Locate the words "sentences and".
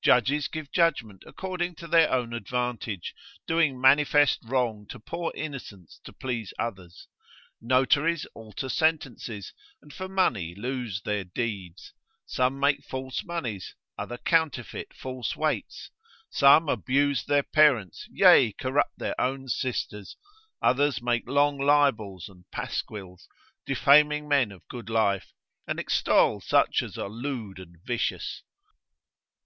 8.68-9.92